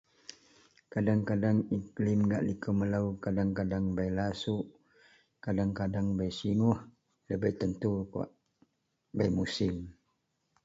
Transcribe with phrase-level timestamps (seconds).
[0.91, 4.65] Kadeng-kadeng iklim gak liko melo kadeng-kadeng bei lasouk
[5.43, 6.79] kadeng-kadeng bei singoh
[7.27, 8.31] da bei tentu kawak
[9.17, 9.73] bei musim.